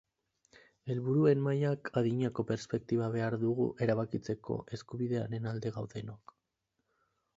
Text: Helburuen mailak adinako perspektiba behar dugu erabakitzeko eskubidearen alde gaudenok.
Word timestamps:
Helburuen 0.93 1.43
mailak 1.47 1.91
adinako 2.01 2.45
perspektiba 2.51 3.09
behar 3.17 3.37
dugu 3.43 3.67
erabakitzeko 3.87 4.57
eskubidearen 4.79 5.47
alde 5.53 5.75
gaudenok. 5.77 6.35